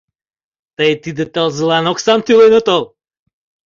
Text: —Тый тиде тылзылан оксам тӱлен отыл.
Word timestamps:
—Тый 0.77 0.91
тиде 1.03 1.23
тылзылан 1.33 1.85
оксам 1.91 2.19
тӱлен 2.25 2.53
отыл. 2.59 2.81